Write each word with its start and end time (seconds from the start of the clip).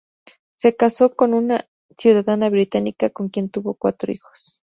Se 0.55 0.75
casó 0.75 1.15
con 1.15 1.35
una 1.35 1.69
ciudadana 1.95 2.49
británica 2.49 3.11
con 3.11 3.29
quien 3.29 3.51
tuvo 3.51 3.75
cuatro 3.75 4.11
hijos. 4.11 4.63